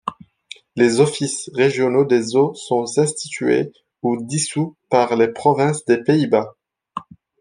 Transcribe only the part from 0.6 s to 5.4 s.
Les offices régionaux des eaux sont institués ou dissous par les